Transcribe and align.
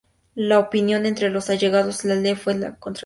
La 0.33 0.57
opinión 0.57 1.05
entre 1.05 1.29
los 1.29 1.51
allegados 1.51 2.01
de 2.01 2.15
Lee 2.15 2.33
fue 2.35 2.53
contradictoria. 2.79 2.99